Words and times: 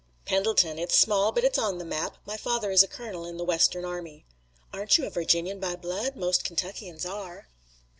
"Pendleton. 0.25 0.79
It's 0.79 0.97
small 0.97 1.31
but 1.31 1.43
it's 1.43 1.59
on 1.59 1.77
the 1.77 1.85
map. 1.85 2.17
My 2.25 2.35
father 2.35 2.71
is 2.71 2.81
a 2.81 2.87
colonel 2.87 3.23
in 3.27 3.37
the 3.37 3.43
Western 3.45 3.85
army." 3.85 4.25
"Aren't 4.73 4.97
you 4.97 5.05
a 5.05 5.11
Virginian 5.11 5.59
by 5.59 5.75
blood? 5.75 6.15
Most 6.15 6.41
all 6.41 6.47
Kentuckians 6.47 7.05
are." 7.05 7.47